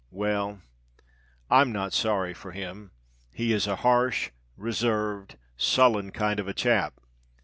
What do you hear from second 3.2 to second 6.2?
he is a harsh, reserved, sullen